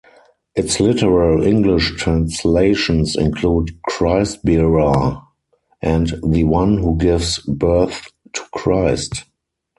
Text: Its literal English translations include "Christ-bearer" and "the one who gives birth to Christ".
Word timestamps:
Its 0.55 0.79
literal 0.79 1.43
English 1.45 1.91
translations 1.95 3.15
include 3.15 3.79
"Christ-bearer" 3.83 5.21
and 5.79 6.19
"the 6.27 6.43
one 6.43 6.79
who 6.79 6.97
gives 6.97 7.37
birth 7.47 8.07
to 8.33 8.41
Christ". 8.51 9.25